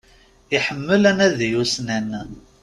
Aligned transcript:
Iḥemmel 0.55 1.03
anadi 1.09 1.49
ussnan. 1.61 2.09